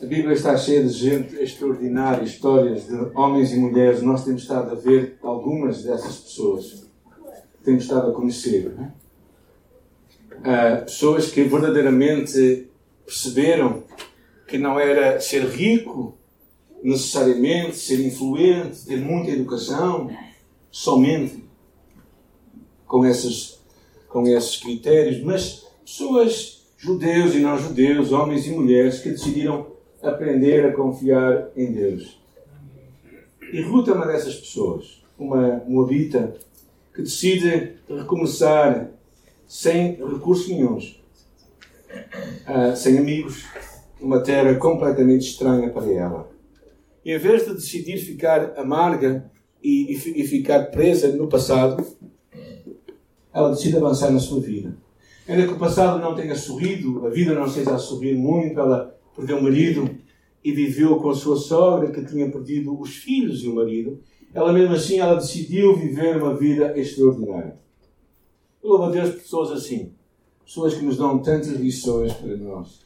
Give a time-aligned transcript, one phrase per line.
[0.00, 4.00] A Bíblia está cheia de gente extraordinária, histórias de homens e mulheres.
[4.00, 6.88] Nós temos estado a ver algumas dessas pessoas.
[7.64, 8.68] Temos estado a conhecer.
[10.30, 12.68] Uh, pessoas que verdadeiramente
[13.04, 13.82] perceberam
[14.46, 16.16] que não era ser rico,
[16.80, 20.08] necessariamente, ser influente, ter muita educação,
[20.70, 21.44] somente
[22.86, 23.58] com esses,
[24.08, 30.66] com esses critérios, mas pessoas, judeus e não judeus, homens e mulheres, que decidiram aprender
[30.66, 32.20] a confiar em Deus.
[33.52, 36.36] E Ruth é uma dessas pessoas, uma moabita,
[36.94, 38.90] que decide recomeçar
[39.46, 41.00] sem recursos nenhums,
[42.46, 43.44] uh, sem amigos,
[44.00, 46.30] uma terra completamente estranha para ela.
[47.04, 49.30] E em vez de decidir ficar amarga
[49.62, 51.84] e, e, e ficar presa no passado,
[53.32, 54.76] ela decide avançar na sua vida.
[55.26, 58.98] Ainda que o passado não tenha sorrido, a vida não seja a sorrir muito, ela
[59.14, 59.97] perdeu o marido
[60.42, 64.00] e viveu com a sua sogra que tinha perdido os filhos e o marido,
[64.32, 67.56] ela mesmo assim ela decidiu viver uma vida extraordinária.
[68.62, 69.92] Eu louvo a Deus pessoas assim,
[70.44, 72.80] pessoas que nos dão tantas lições para nós.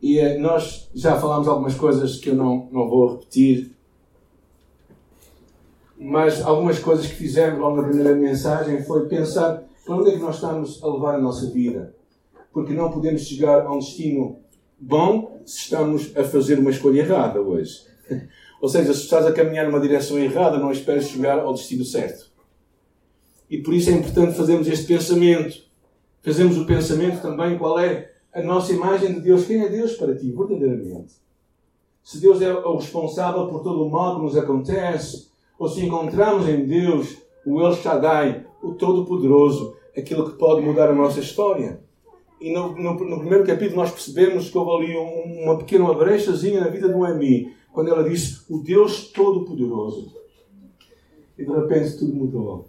[0.00, 3.72] E eh, nós já falámos algumas coisas que eu não, não vou repetir,
[5.98, 10.18] mas algumas coisas que fizemos logo na primeira mensagem foi pensar para onde é que
[10.18, 11.94] nós estamos a levar a nossa vida.
[12.52, 14.38] Porque não podemos chegar a um destino
[14.80, 17.84] bom se estamos a fazer uma escolha errada hoje.
[18.60, 22.30] Ou seja, se estás a caminhar numa direção errada, não esperes chegar ao destino certo.
[23.48, 25.64] E por isso é importante fazermos este pensamento.
[26.22, 29.44] Fazemos o pensamento também qual é a nossa imagem de Deus.
[29.44, 31.14] Quem é Deus para ti, verdadeiramente?
[32.02, 36.48] Se Deus é o responsável por todo o mal que nos acontece, ou se encontramos
[36.48, 41.80] em Deus o El Shaddai, o Todo-Poderoso, aquilo que pode mudar a nossa história.
[42.40, 46.60] E no, no, no, primeiro capítulo nós percebemos que houve ali um, uma pequena brechazinha
[46.60, 50.10] na vida de Noemi, quando ela disse o Deus Todo-Poderoso.
[51.36, 52.68] E de repente tudo mudou.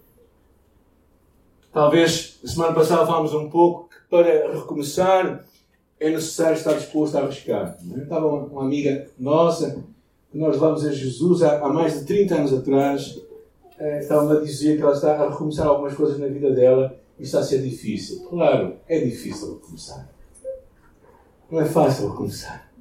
[1.72, 5.46] Talvez, semana passada falámos um pouco que para recomeçar
[5.98, 7.78] é necessário estar disposto a arriscar.
[7.96, 8.00] É?
[8.00, 9.82] Estava uma amiga nossa,
[10.30, 13.22] que nós levamos a Jesus há, há mais de 30 anos atrás,
[13.80, 17.40] eh, estava-me a dizer que ela está a recomeçar algumas coisas na vida dela está
[17.40, 18.26] a ser difícil.
[18.30, 20.10] Claro, é difícil recomeçar.
[21.50, 22.72] Não é fácil recomeçar.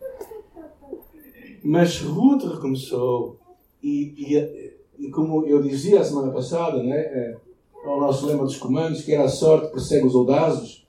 [1.62, 3.38] Mas Ruth recomeçou
[3.82, 7.36] e, e, e como eu dizia a semana passada, né, é,
[7.84, 10.86] o nosso lema dos comandos, que era a sorte persegue os audazes,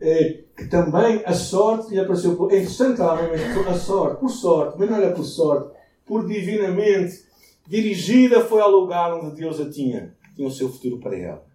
[0.00, 2.32] é, que também a sorte lhe apareceu.
[2.50, 5.70] É interessante ela a sorte, por sorte, mas não era por sorte,
[6.04, 7.24] por divinamente
[7.66, 11.51] dirigida foi ao lugar onde Deus a tinha, tinha o seu futuro para ela.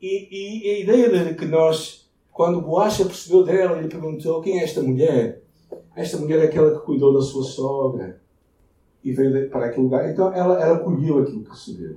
[0.00, 4.64] E, e a ideia de que nós, quando Boacha percebeu dela, ele perguntou: quem é
[4.64, 5.42] esta mulher?
[5.94, 8.20] Esta mulher é aquela que cuidou da sua sogra
[9.02, 10.10] e veio para aquele lugar.
[10.10, 11.96] Então ela, ela colheu aquilo que recebeu.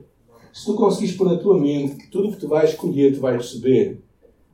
[0.53, 3.19] Se tu conseguires pôr na tua mente que tudo o que tu vais colher, tu
[3.19, 4.01] vais receber,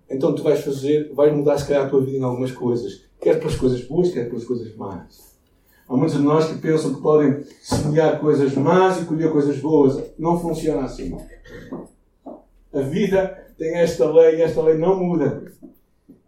[0.09, 3.06] então tu vais fazer, vais mudar se calhar a tua vida em algumas coisas.
[3.22, 5.35] Quer pelas coisas boas, quer pelas coisas más.
[5.88, 10.03] Há muitos de nós que pensam que podem semear coisas más e colher coisas boas.
[10.17, 11.16] Não funciona assim.
[12.75, 15.50] A vida tem esta lei e esta lei não muda.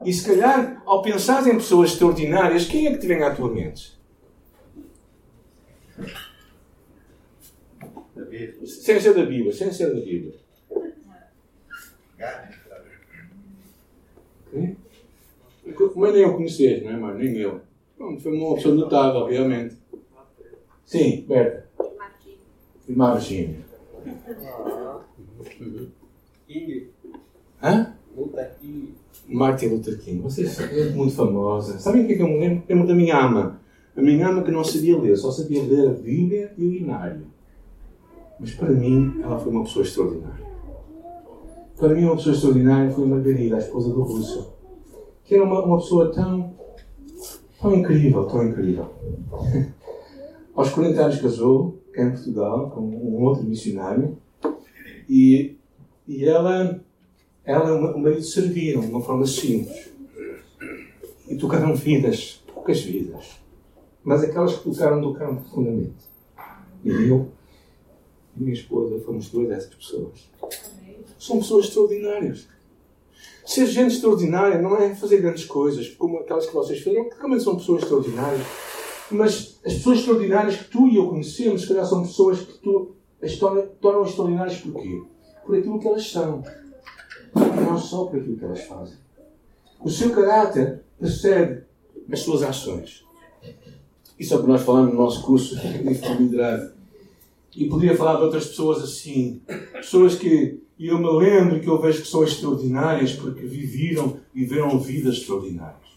[0.05, 3.53] E se calhar, ao pensar em pessoas extraordinárias, quem é que te vem à tua
[3.53, 3.97] mente?
[8.65, 10.33] Sem ser da Bíblia, sem ser da Bíblia.
[15.95, 17.19] Mas nem eu conheces, não é, mano?
[17.19, 17.61] Nem eu.
[17.97, 19.75] Pronto, foi uma opção notável, realmente.
[20.85, 21.67] Sim, Berta.
[22.87, 23.65] Irmã Virgínia.
[26.47, 26.87] King.
[27.61, 27.93] Hã?
[28.15, 28.93] Luther King.
[29.27, 30.21] Martin Luther King.
[30.21, 31.77] Vocês é muito famosa.
[31.79, 32.63] Sabem o que é que eu me lembro?
[32.67, 33.59] Lembro da minha ama.
[33.95, 37.25] A minha ama que não sabia ler, só sabia ler a Bíblia e o Inário.
[38.39, 40.45] Mas para mim, ela foi uma pessoa extraordinária.
[41.77, 44.53] Para mim, uma pessoa extraordinária foi a Margarida, a esposa do Russo.
[45.23, 46.55] Que era uma, uma pessoa tão
[47.59, 48.87] Tão incrível, tão incrível.
[50.55, 54.17] Aos 40 anos casou, cá em Portugal, com um outro missionário,
[55.09, 55.56] e,
[56.07, 56.79] e ela,
[57.43, 59.89] ela o marido serviram de uma forma simples.
[61.27, 63.39] E tocaram vidas, poucas vidas.
[64.03, 66.07] Mas aquelas que tocaram, tocaram profundamente.
[66.83, 67.29] E eu
[68.37, 70.29] e minha esposa fomos duas dessas pessoas.
[71.19, 72.47] São pessoas extraordinárias.
[73.45, 77.43] Ser gente extraordinária não é fazer grandes coisas, como aquelas que vocês fizeram, que realmente
[77.43, 78.45] são pessoas extraordinárias.
[79.09, 82.95] Mas as pessoas extraordinárias que tu e eu conhecemos, se calhar são pessoas que tu
[83.21, 85.01] a história, tornam extraordinárias por quê?
[85.47, 86.43] Por aquilo que elas são.
[87.33, 88.97] Não só por aquilo que elas fazem.
[89.79, 91.63] O seu caráter precede
[92.11, 93.05] as suas ações.
[94.19, 95.77] Isso é o que nós falamos no nosso curso de
[96.19, 96.75] liderazgo.
[97.55, 99.41] E poderia falar de outras pessoas assim.
[99.71, 105.15] Pessoas que eu me lembro que eu vejo que são extraordinárias porque viveram, viveram vidas
[105.15, 105.87] extraordinárias.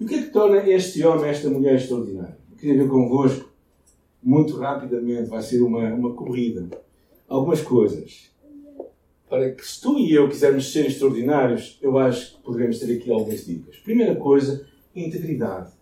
[0.00, 2.38] E o que é que torna este homem, esta mulher extraordinária?
[2.50, 3.48] Eu queria ver convosco,
[4.22, 6.68] muito rapidamente, vai ser uma, uma corrida.
[7.28, 8.31] Algumas coisas.
[9.32, 13.10] Para que se tu e eu quisermos ser extraordinários, eu acho que poderemos ter aqui
[13.10, 13.76] algumas dicas.
[13.76, 15.72] Primeira coisa, integridade.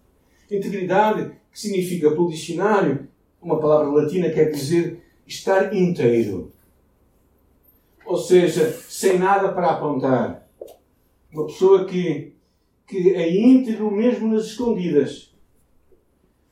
[0.49, 3.09] Integridade, que significa, pelo dicionário,
[3.43, 6.53] uma palavra latina quer dizer estar inteiro
[8.07, 10.49] ou seja, sem nada para apontar.
[11.33, 12.33] Uma pessoa que,
[12.87, 15.35] que é íntegro mesmo nas escondidas.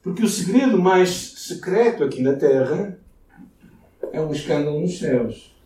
[0.02, 2.98] Porque o segredo mais secreto aqui na Terra
[4.12, 5.57] é um escândalo nos céus.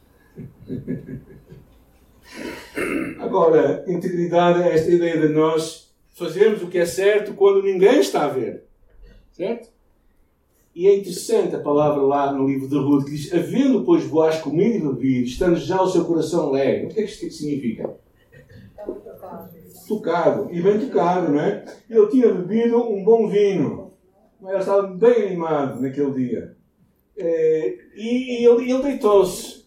[3.18, 8.24] Agora, integridade é esta ideia de nós fazermos o que é certo quando ninguém está
[8.24, 8.64] a ver.
[9.32, 9.70] Certo?
[10.74, 14.40] E é interessante a palavra lá no livro de Ruth que diz: Havendo, pois, Boaz
[14.40, 16.86] comido e bebido, estando já o seu coração alegre.
[16.86, 17.94] O que é que isto significa?
[19.86, 20.48] Tocado.
[20.50, 21.64] E bem tocado, não é?
[21.90, 23.92] Ele tinha bebido um bom vinho.
[24.42, 26.56] Ele estava bem animado naquele dia.
[27.16, 29.61] É, e ele, ele deitou-se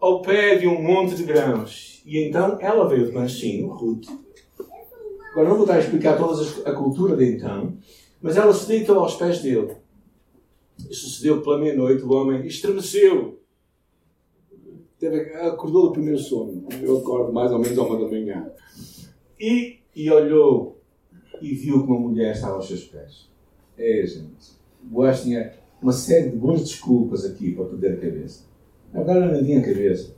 [0.00, 2.02] ao pé de um monte de grãos.
[2.04, 4.06] E então ela veio de manchinho, Ruth.
[5.32, 7.76] Agora não vou estar a explicar toda a cultura de então,
[8.22, 9.76] mas ela se deitou aos pés dele
[10.90, 13.40] sucedeu pela meia-noite, o homem estremeceu.
[15.42, 16.66] Acordou do primeiro sono.
[16.82, 18.50] Eu acordo mais ou menos a uma da manhã.
[19.38, 20.80] E, e olhou
[21.40, 23.28] e viu que uma mulher estava aos seus pés.
[23.76, 24.56] É, gente.
[24.82, 25.52] Boaz tinha
[25.82, 28.44] uma série de boas desculpas aqui para perder a cabeça.
[28.92, 30.14] Agora não tinha cabeça.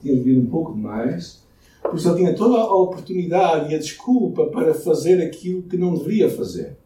[0.00, 1.42] Tinha bebido um pouco demais.
[1.82, 6.30] Por isso tinha toda a oportunidade e a desculpa para fazer aquilo que não deveria
[6.30, 6.76] fazer.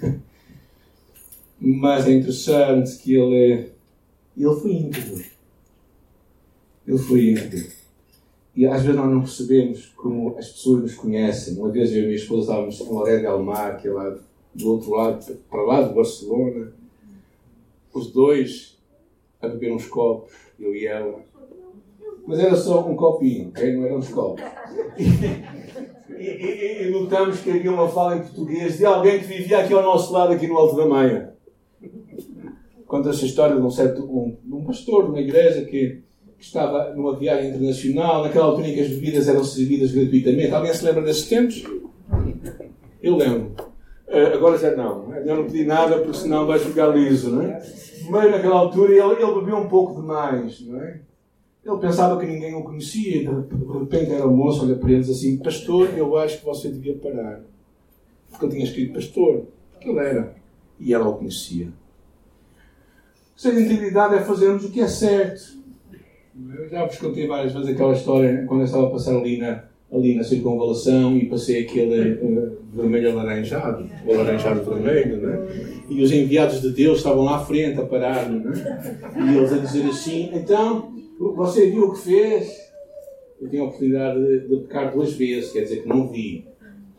[1.58, 3.70] Mas é interessante que ele,
[4.36, 5.24] ele foi íntegro.
[6.86, 7.82] Ele foi íntegro.
[8.54, 11.56] E às vezes nós não percebemos como as pessoas nos conhecem.
[11.56, 14.18] Uma vez eu e a minha esposa estávamos em Loré de Almar, que é lá
[14.54, 16.72] do outro lado, para lá de Barcelona.
[17.94, 18.78] Os dois
[19.42, 21.20] a beber uns copos, eu e ela.
[22.26, 24.42] Mas era só um copinho, não eram uns copos.
[26.18, 29.74] E, e, e, notamos que havia uma fala em português de alguém que vivia aqui
[29.74, 31.32] ao nosso lado, aqui no Alto da Maia
[32.92, 36.02] conta-se a história de um, certo, um, um pastor de uma igreja que,
[36.36, 40.52] que, estava numa viagem internacional, naquela altura em que as bebidas eram servidas gratuitamente.
[40.52, 41.64] Alguém se lembra desses tempos?
[43.02, 43.54] Eu lembro.
[44.08, 45.10] Uh, agora já não.
[45.14, 47.60] Eu não pedi nada porque senão vai ficar liso, não é?
[48.08, 51.00] Mas naquela altura ele, ele bebeu um pouco demais, não é?
[51.64, 54.98] Ele pensava que ninguém o conhecia e de repente era o moço, olha para ele
[54.98, 57.40] e diz assim: Pastor, eu acho que você devia parar.
[58.30, 59.46] Porque ele tinha escrito pastor.
[59.80, 60.34] Ele era.
[60.80, 61.68] E ela o conhecia.
[63.36, 65.60] Ser integridade é fazermos o que é certo.
[66.56, 69.64] Eu já vos contei várias vezes aquela história quando eu estava a passar ali na,
[69.92, 75.84] ali na circunvalação e passei aquele uh, vermelho alaranjado, ou alaranjado vermelho, né?
[75.90, 78.52] e os enviados de Deus estavam lá à frente a parar né?
[79.14, 82.62] e eles a dizer assim: então, você viu o que fez?
[83.40, 86.46] Eu tinha a oportunidade de, de pecar duas vezes, quer dizer que não vi,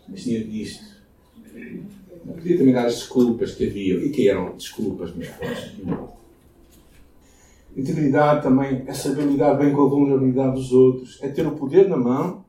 [0.07, 0.83] mas tinha visto.
[1.55, 6.13] Eu podia também dar as desculpas que havia, e que eram desculpas, mas posso.
[7.75, 11.89] Integridade também é saber lidar bem com a vulnerabilidade dos outros, é ter o poder
[11.89, 12.42] na mão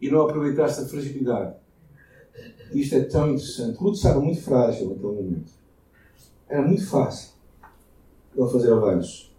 [0.00, 1.54] e não aproveitar essa fragilidade.
[2.72, 3.78] Isto é tão interessante.
[3.78, 5.52] Ruth estava muito frágil naquele momento.
[6.48, 7.30] Era muito fácil
[8.36, 9.34] ele fazer avanços.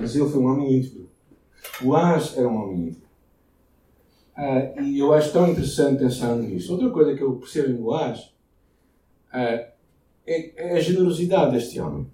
[0.00, 1.08] Mas ele foi um homem íntegro.
[1.82, 3.06] O As era um homem íntegro.
[4.36, 6.72] Ah, e eu acho tão interessante pensar nisso.
[6.72, 8.32] Outra coisa que eu percebo em Boaz
[9.32, 9.66] ah,
[10.26, 12.06] é, é a generosidade deste homem.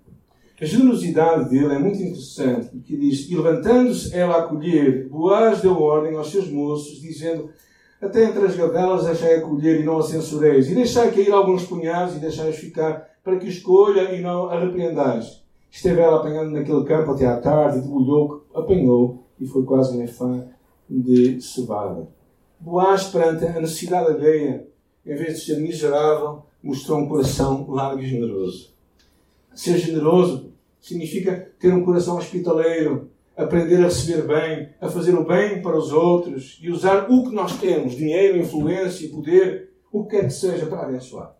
[0.63, 5.77] A generosidade dele é muito interessante, porque diz: E levantando-se ela a colher, Boaz deu
[5.77, 7.51] ordem aos seus moços, dizendo:
[8.01, 11.65] Até entre as gavelas deixai a colher e não a censureis, e deixai cair alguns
[11.65, 15.43] punhados e deixai-os ficar, para que escolha e não a repreendais.
[15.69, 20.05] Esteve ela apanhando naquele campo até à tarde, e debulhou, apanhou, e foi quase um
[20.05, 20.47] efã
[20.89, 22.07] de cevada.
[22.61, 24.65] Boaz, perante a necessidade alheia,
[25.05, 28.71] em vez de ser miserável, mostrou um coração largo e generoso.
[29.53, 30.52] Ser generoso
[30.83, 35.93] significa ter um coração hospitaleiro, aprender a receber bem, a fazer o bem para os
[35.93, 40.67] outros e usar o que nós temos, dinheiro, influência, poder, o que quer que seja
[40.67, 41.35] para abençoar.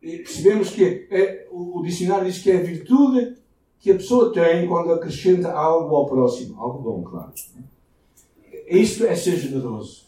[0.00, 3.36] E percebemos que é, o, dicionário diz que é a virtude
[3.80, 6.60] que a pessoa tem quando acrescenta algo ao próximo.
[6.60, 7.32] Algo bom, claro.
[8.68, 10.06] Isto é ser generoso.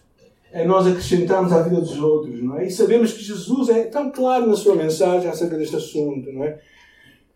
[0.53, 2.67] é nós acrescentarmos à vida dos outros, não é?
[2.67, 6.61] E sabemos que Jesus é tão claro na sua mensagem acerca deste assunto, não é?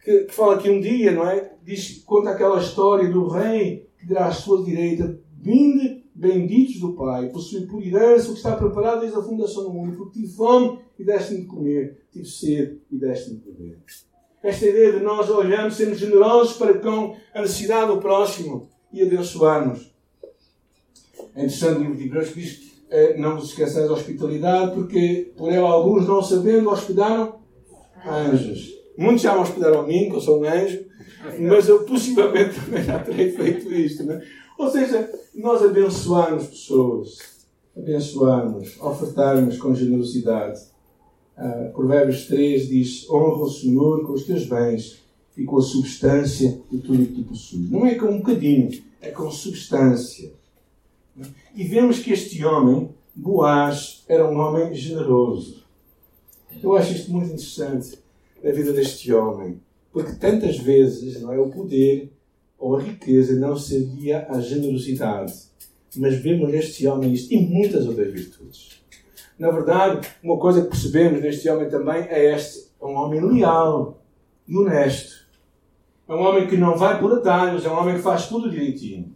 [0.03, 1.53] Que, que fala que um dia, não é?
[1.63, 7.29] Diz, conta aquela história do rei que dirá à sua direita: Vinde, benditos do Pai,
[7.29, 10.79] possui por herança o que está preparado desde a fundação do mundo, porque tive fome
[10.99, 13.79] e deste-me de comer, tive sede e deste-me de beber.
[14.43, 19.93] Esta ideia de nós olharmos, sermos generosos para com a necessidade do próximo e abençoarmos.
[21.35, 25.33] É interessante o livro de Hebreus que diz eh, não vos esqueçais da hospitalidade, porque
[25.37, 27.41] por ela alguns, não sabendo, hospedaram
[28.05, 28.82] anjos.
[28.97, 30.85] Muitos já me hospedaram a mim, que eu sou um anjo,
[31.41, 34.05] mas eu possivelmente também já terei feito isto.
[34.05, 34.23] Não é?
[34.59, 37.19] Ou seja, nós abençoarmos pessoas,
[37.77, 40.61] abençoarmos, ofertarmos com generosidade.
[41.37, 45.03] Uh, Provérbios 3 diz: Honra o Senhor com os teus bens
[45.37, 47.71] e com a substância de tudo o que tu possuis.
[47.71, 48.71] Não é com um bocadinho,
[49.01, 50.33] é com substância.
[51.55, 55.63] E vemos que este homem, Boaz, era um homem generoso.
[56.63, 58.02] Eu acho isto muito interessante
[58.43, 59.61] na vida deste homem,
[59.93, 62.13] porque tantas vezes não é o poder
[62.59, 65.33] ou a riqueza não servia à generosidade,
[65.97, 68.83] mas vemos neste homem isto e muitas outras virtudes.
[69.39, 74.01] Na verdade, uma coisa que percebemos neste homem também é este: é um homem leal
[74.47, 75.23] e honesto.
[76.09, 79.15] É um homem que não vai por atalhos, é um homem que faz tudo direitinho.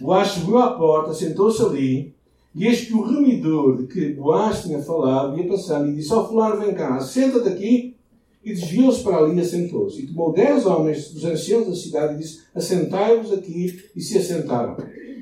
[0.00, 2.14] Boaz chegou à porta, sentou-se ali,
[2.54, 6.26] e eis que o remidor de que Boaz tinha falado ia passando e disse ao
[6.26, 7.95] fulano, vem cá, senta-te aqui.
[8.46, 10.02] E desviou-se para ali e assentou-se.
[10.02, 14.76] E tomou dez homens dos anciãos da cidade e disse, assentai-vos aqui, e se assentaram.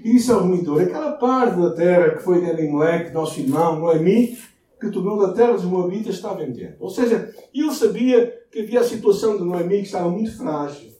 [0.04, 4.36] E disse ao remidor, aquela parte da terra que foi de Elimelech, nosso irmão, Noemi,
[4.78, 6.74] que tornou da terra dos Moabitas, está vendendo.
[6.78, 10.90] Ou seja, ele sabia que havia a situação de Noemi que estava muito frágil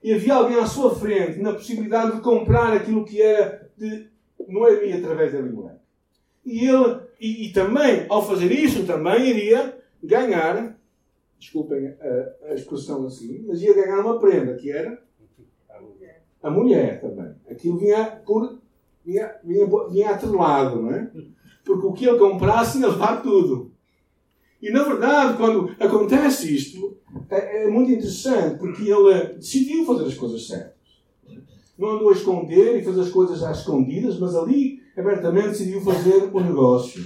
[0.00, 4.06] e havia alguém à sua frente na possibilidade de comprar aquilo que era de
[4.48, 5.80] Noemi através de Elimelech.
[6.46, 10.76] E ele, e, e, também, ao fazer isso, também iria ganhar,
[11.42, 15.02] desculpem a, a, expressão assim, mas ia ganhar uma prenda, que era
[16.40, 17.34] a mulher também.
[17.48, 18.58] Aquilo vinha por
[19.04, 21.10] vinha, vinha, vinha atrelado, não é?
[21.64, 23.72] Porque o que ele comprasse ia levar tudo.
[24.60, 26.96] E na verdade, quando acontece isto,
[27.28, 30.72] é, é, muito interessante, porque ele decidiu fazer as coisas certas.
[31.76, 36.30] Não andou a esconder e fazer as coisas às escondidas, mas ali abertamente decidiu fazer
[36.32, 37.04] o negócio.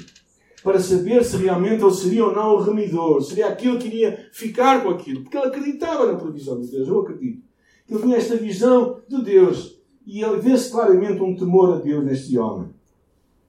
[0.66, 4.82] Para saber se realmente ele seria ou não o remidor, seria aquele que iria ficar
[4.82, 5.22] com aquilo.
[5.22, 7.40] Porque ele acreditava na provisão de Deus, eu acredito.
[7.88, 9.80] Ele tinha esta visão de Deus.
[10.04, 12.70] E ele vê-se claramente um temor a Deus neste homem.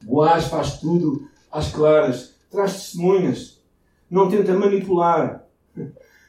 [0.03, 3.63] Boaz faz tudo às claras, traz testemunhas,
[4.11, 5.43] não tenta manipular,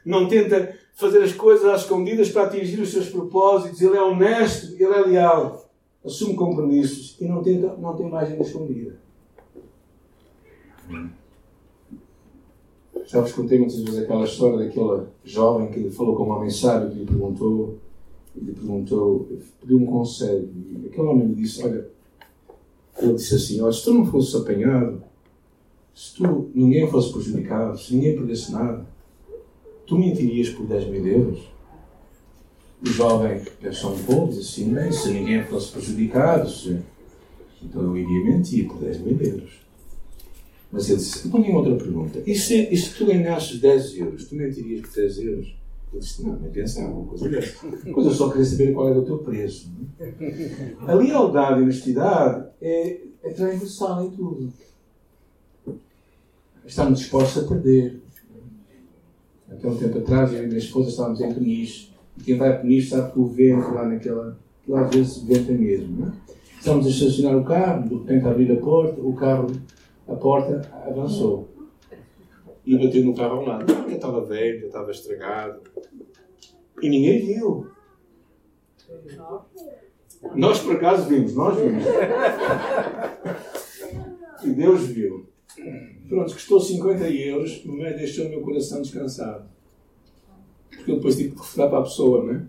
[0.06, 3.82] não tenta fazer as coisas às escondidas para atingir os seus propósitos.
[3.82, 5.70] Ele é honesto, ele é leal,
[6.02, 9.06] assume compromissos e não, tenta, não tem margem escondida.
[13.06, 16.90] Já vos contei muitas vezes aquela história daquela jovem que falou com um homem sábio
[16.92, 17.78] e lhe perguntou,
[18.36, 19.28] lhe perguntou,
[19.60, 20.48] pediu um conselho.
[20.82, 21.88] E aquele homem lhe disse: Olha,
[22.98, 25.02] ele disse assim: Olha, se tu não fosses apanhado
[25.98, 28.86] se tu, ninguém fosse prejudicado, se ninguém perdesse nada,
[29.84, 31.40] tu mentirias por 10 mil euros?
[32.80, 36.78] O jovem pensou um pouco, disse assim, bem, se ninguém fosse prejudicado, se...
[37.60, 39.50] então eu iria mentir por 10 mil euros.
[40.70, 42.22] Mas ele disse, então outra pergunta.
[42.26, 45.58] E se, e se tu ganhasses 10 euros, tu mentirias por 10 euros?
[45.92, 47.66] Eu disse, não, nem pensar, uma coisa dessa.
[47.92, 49.70] Pois eu só queria saber qual era o teu preço.
[50.86, 54.52] A lealdade e a honestidade é, é transversal em tudo
[56.68, 58.00] estamos dispostos a perder.
[59.50, 61.90] Até um tempo atrás, eu e a minha esposa estávamos em Peniche.
[62.18, 64.36] E quem vai a Peniche sabe que o vento lá naquela.
[64.68, 66.00] lá às vezes venta mesmo.
[66.00, 66.12] Não é?
[66.58, 69.46] Estamos a estacionar o carro, de repente abrir a porta, o carro,
[70.08, 71.48] a porta avançou.
[72.64, 73.72] E bateu no carro ao lado.
[73.72, 75.60] Já estava velho, já estava estragado.
[76.82, 77.70] E ninguém viu.
[80.34, 81.84] Nós por acaso vimos, nós vimos.
[84.44, 85.26] E Deus viu.
[86.08, 89.48] Pronto, custou 50 euros, mas deixou o meu coração descansado.
[90.70, 92.42] Porque eu depois tive que refutar para a pessoa, não é?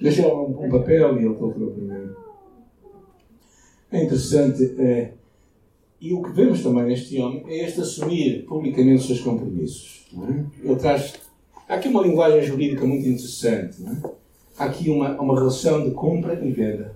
[0.00, 2.14] Deixei um, um papel e ele para mim.
[3.90, 5.12] É interessante, é,
[6.00, 10.06] e o que vemos também neste homem é este assumir publicamente os seus compromissos.
[10.14, 10.66] É?
[10.68, 11.14] Ele traz.
[11.68, 13.82] Há aqui uma linguagem jurídica muito interessante.
[13.82, 14.10] É?
[14.58, 16.94] Há aqui uma, uma relação de compra e venda.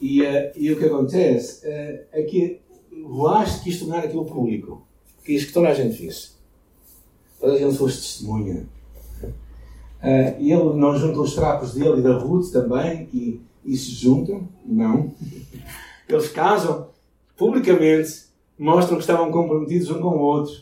[0.00, 2.60] E, uh, e o que acontece uh, é que
[3.06, 4.86] Boaz quis tornar aquilo público.
[5.24, 6.32] Quis que toda a gente visse.
[7.38, 8.66] Toda a gente fosse testemunha.
[9.22, 14.48] Uh, ele não junta os trapos dele e da Ruth também e, e se juntam?
[14.64, 15.12] Não.
[16.12, 16.88] Eles casam
[17.36, 18.24] publicamente,
[18.58, 20.52] mostram que estavam comprometidos um com o outro.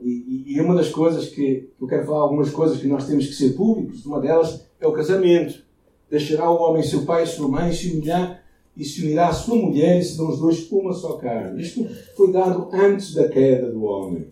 [0.00, 3.34] E, e, uma das coisas que eu quero falar, algumas coisas que nós temos que
[3.34, 5.62] ser públicos, uma delas é o casamento.
[6.10, 8.42] Deixará o homem seu pai e sua mãe se humilhar
[8.76, 11.62] e se unirá à sua mulher e serão os dois uma só carne.
[11.62, 14.26] Isto foi dado antes da queda do homem.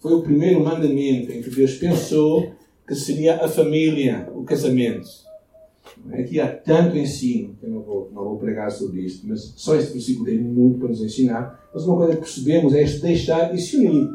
[0.00, 2.52] Foi o primeiro mandamento em que Deus pensou
[2.86, 5.27] que seria a família, o casamento.
[6.12, 9.76] Aqui há tanto ensino, que eu não vou, não vou pregar sobre isto, mas só
[9.76, 11.68] este versículo tem muito para nos ensinar.
[11.72, 14.08] Mas uma coisa que percebemos é este deixar e se unir.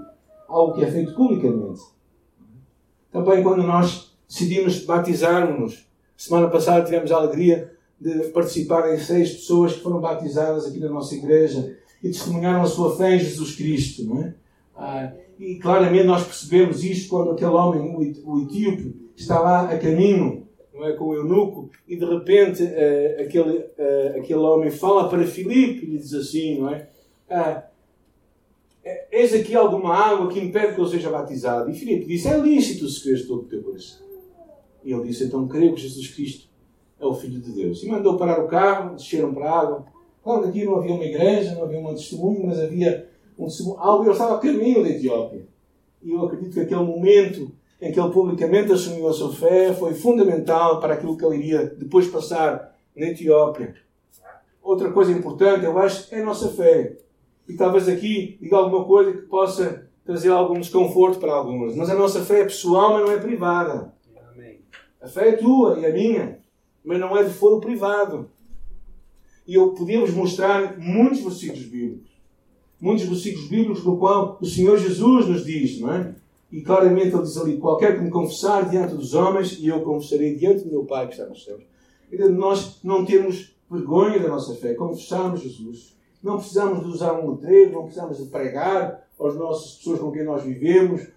[0.48, 1.82] Algo que é feito publicamente.
[3.12, 5.86] Também quando nós decidimos batizarmos-nos.
[6.18, 10.90] Semana passada tivemos a alegria de participar em seis pessoas que foram batizadas aqui na
[10.90, 14.04] nossa igreja e testemunharam a sua fé em Jesus Cristo.
[14.04, 14.34] Não é?
[14.76, 20.43] Ah, e claramente nós percebemos isto quando aquele homem, o etíope, está lá a caminho
[20.74, 25.26] não é, com o eunuco e de repente uh, aquele, uh, aquele homem fala para
[25.26, 26.90] Filipe e lhe diz assim, não é?
[27.30, 27.64] Ah,
[29.12, 31.70] Eis aqui alguma água que impede que eu seja batizado.
[31.70, 34.00] E Filipe disse: É lícito se creres todo o teu coração.
[34.84, 36.50] E ele disse: Então creio que Jesus Cristo
[37.00, 37.82] é o Filho de Deus.
[37.82, 39.86] E mandou parar o carro, desceram para a água.
[40.22, 43.78] Claro que aqui não havia uma igreja, não havia um testemunho, mas havia um testemunho.
[43.80, 45.46] Algo, ele estava a caminho da Etiópia.
[46.02, 47.52] E eu acredito que aquele momento
[47.84, 51.66] em que ele publicamente assumiu a sua fé foi fundamental para aquilo que ele iria
[51.66, 53.76] depois passar na Etiópia.
[54.62, 56.96] Outra coisa importante, eu acho, é a nossa fé.
[57.46, 61.76] E talvez aqui diga alguma coisa que possa trazer algum desconforto para algumas.
[61.76, 63.94] Mas a nossa fé é pessoal, mas não é privada.
[65.02, 66.40] A fé é tua e a minha,
[66.86, 68.30] mas não é de foro privado.
[69.46, 72.12] E eu podíamos mostrar muitos versículos bíblicos.
[72.80, 76.16] Muitos versículos bíblicos no qual o Senhor Jesus nos diz, não é?
[76.54, 80.36] E claramente ele diz ali: qualquer que me confessar diante dos homens, e eu confessarei
[80.36, 81.64] diante do meu Pai que está nos céus.
[82.30, 85.98] Nós não temos vergonha da nossa fé, confessarmos Jesus.
[86.22, 90.24] Não precisamos de usar um letreiro, não precisamos de pregar às nossas pessoas com quem
[90.24, 91.08] nós vivemos,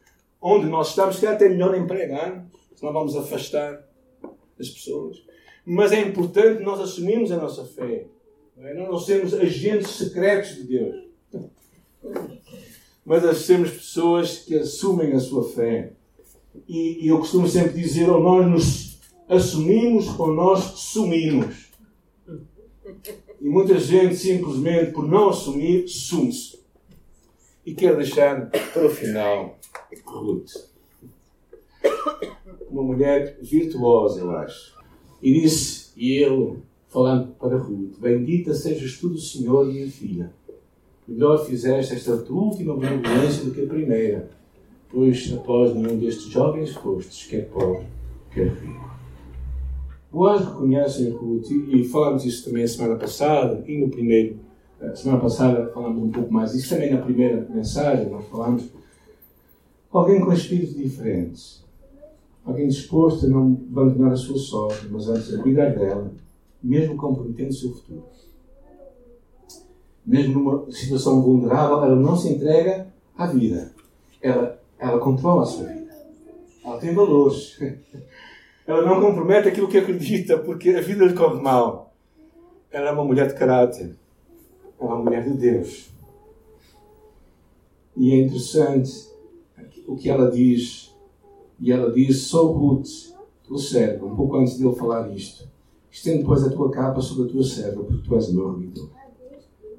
[0.40, 3.86] onde nós estamos, é até melhor em pregar, senão vamos afastar
[4.58, 5.22] as pessoas.
[5.66, 8.06] Mas é importante nós assumirmos a nossa fé.
[8.56, 8.72] Não, é?
[8.72, 11.05] não sermos agentes secretos de Deus
[13.06, 15.92] mas a sermos pessoas que assumem a sua fé.
[16.66, 21.70] E, e eu costumo sempre dizer, ou nós nos assumimos ou nós sumimos.
[23.40, 26.58] E muita gente simplesmente por não assumir, sume-se.
[27.64, 29.56] E quero deixar para o final
[30.04, 30.52] Ruth.
[32.68, 34.74] Uma mulher virtuosa, eu acho.
[35.22, 40.32] E disse, e ele, falando para Ruth: Bendita sejas tu do Senhor, minha filha
[41.06, 44.28] melhor fizeste esta tua última benevolência do que a primeira,
[44.90, 47.86] pois após nenhum destes jovens fostes, quer pobre,
[48.32, 48.96] quer rico.
[50.10, 54.38] Boaz reconhecem Ruth, e falámos isso também a semana passada, e no primeiro,
[54.80, 58.68] a semana passada falámos um pouco mais disso, também na primeira mensagem nós falámos,
[59.92, 61.64] alguém com espíritos diferentes,
[62.44, 66.12] alguém disposto a não abandonar a sua sorte, mas antes a cuidar dela,
[66.62, 68.04] mesmo comprometendo o seu futuro
[70.06, 72.86] mesmo numa situação vulnerável, ela não se entrega
[73.18, 73.72] à vida.
[74.22, 75.92] Ela, ela controla a sua vida.
[76.64, 77.58] Ela tem valores.
[78.66, 81.94] Ela não compromete aquilo que acredita, porque a vida lhe corre mal.
[82.68, 83.96] Ela é uma mulher de caráter.
[84.80, 85.88] Ela é uma mulher de Deus.
[87.96, 89.08] E é interessante
[89.86, 90.92] o que ela diz.
[91.60, 92.88] E ela diz: Sou Ruth,
[93.44, 94.04] tua serva.
[94.04, 95.48] Um pouco antes de ele falar isto.
[95.88, 98.90] Estende, pois, a tua capa sobre a tua serva, porque tu és meu remidor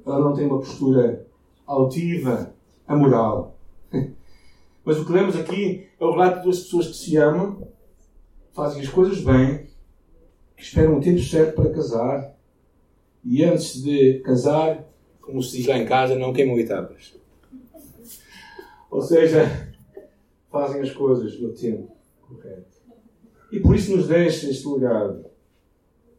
[0.08, 1.26] ela não tem uma postura
[1.66, 2.54] altiva,
[2.86, 3.58] amoral.
[4.84, 7.68] Mas o que lemos aqui é o relato de duas pessoas que se amam,
[8.52, 9.66] fazem as coisas bem,
[10.56, 12.34] que esperam o tempo certo para casar
[13.24, 14.84] e antes de casar,
[15.20, 17.14] como se diz lá em casa, não queimam etapas.
[18.90, 19.44] Ou seja,
[20.50, 22.78] fazem as coisas no tempo correto.
[23.52, 25.26] E por isso nos deixa este legado.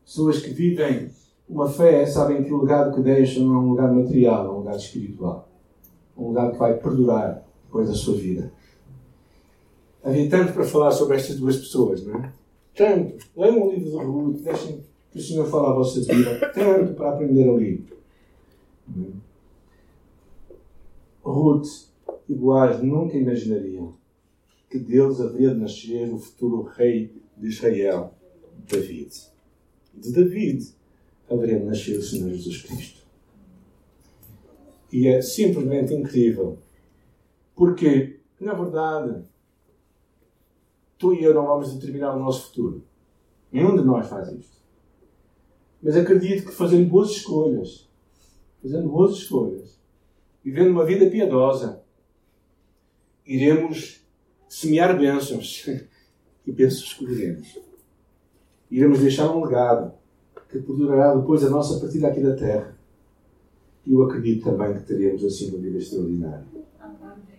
[0.06, 1.10] Pessoas que vivem
[1.50, 4.60] uma fé, sabem que o legado que deixam não é um legado material, é um
[4.60, 5.50] legado espiritual.
[6.16, 8.52] Um legado que vai perdurar depois da sua vida.
[10.04, 12.32] Havia tanto para falar sobre estas duas pessoas, não é?
[12.76, 13.26] Tanto.
[13.36, 16.52] Leiam o livro de Ruth, deixem que o Senhor fale a vossa vida.
[16.54, 17.84] Tanto para aprender ali.
[21.24, 21.68] Ruth
[22.28, 23.94] e Boaz nunca imaginariam
[24.70, 28.14] que deles haveria de nascer o futuro rei de Israel,
[28.68, 29.12] David.
[29.94, 30.79] De David
[31.30, 33.00] haveria nascer o Senhor Jesus Cristo.
[34.92, 36.58] E é simplesmente incrível.
[37.56, 39.24] Porque, na verdade,
[40.98, 42.84] tu e eu não vamos determinar o nosso futuro.
[43.52, 44.58] Nenhum de nós faz isto.
[45.82, 47.90] Mas acredito que fazendo boas escolhas,
[48.62, 49.80] fazendo boas escolhas,
[50.44, 51.84] vivendo uma vida piedosa,
[53.26, 54.04] iremos
[54.48, 55.66] semear bênçãos
[56.46, 57.60] e bênçãos escolheremos.
[58.70, 59.99] Iremos deixar um legado
[60.50, 62.76] que perdurará depois da nossa partida aqui da Terra.
[63.86, 66.46] E eu acredito também que teremos assim uma vida extraordinária.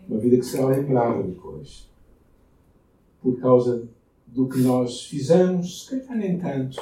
[0.08, 1.88] Uma vida que será lembrada depois.
[3.20, 3.88] Por causa
[4.26, 6.80] do que nós fizemos, se calhar nem tanto,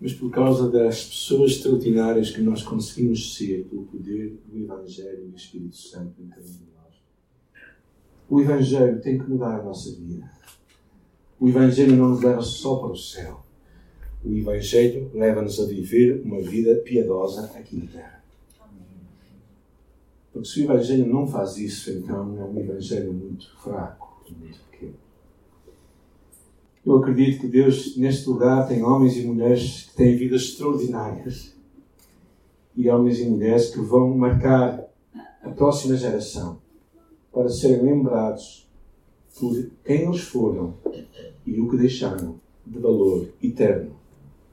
[0.00, 5.28] mas por causa das pessoas extraordinárias que nós conseguimos ser pelo poder do Evangelho e
[5.28, 7.02] do Espírito Santo em cada um de nós.
[8.28, 10.30] O Evangelho tem que mudar a nossa vida.
[11.40, 13.44] O Evangelho não nos leva só para o céu.
[14.24, 18.24] O Evangelho leva-nos a viver uma vida piedosa aqui na Terra.
[20.32, 24.94] Porque se o Evangelho não faz isso, então é um Evangelho muito fraco, muito pequeno.
[26.86, 31.54] Eu acredito que Deus, neste lugar, tem homens e mulheres que têm vidas extraordinárias.
[32.76, 34.88] E homens e mulheres que vão marcar
[35.42, 36.58] a próxima geração
[37.32, 38.68] para serem lembrados
[39.38, 39.52] por
[39.84, 40.74] quem eles foram
[41.44, 44.01] e o que deixaram de valor eterno